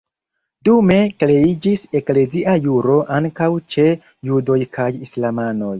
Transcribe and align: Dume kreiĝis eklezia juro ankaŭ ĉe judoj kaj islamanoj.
Dume 0.69 0.95
kreiĝis 1.23 1.83
eklezia 2.01 2.57
juro 2.65 2.99
ankaŭ 3.19 3.53
ĉe 3.75 3.89
judoj 4.33 4.63
kaj 4.79 4.91
islamanoj. 5.09 5.67